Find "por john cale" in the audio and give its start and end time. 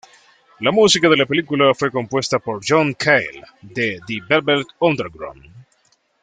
2.39-3.43